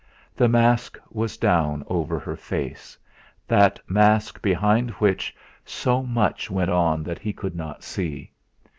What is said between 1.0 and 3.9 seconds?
was down over her face, that